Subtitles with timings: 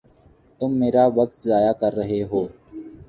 [0.61, 2.41] تم میرا وقت ضائع کر رہے ہو